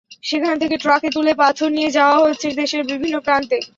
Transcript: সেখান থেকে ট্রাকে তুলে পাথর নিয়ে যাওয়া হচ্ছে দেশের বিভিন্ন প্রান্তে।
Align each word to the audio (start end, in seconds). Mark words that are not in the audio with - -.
সেখান 0.23 0.55
থেকে 0.61 0.75
ট্রাকে 0.77 1.09
তুলে 1.15 1.33
পাথর 1.35 1.69
নিয়ে 1.71 1.91
যাওয়া 1.97 2.17
হচ্ছে 2.23 2.47
দেশের 2.53 2.83
বিভিন্ন 2.91 3.15
প্রান্তে। 3.19 3.57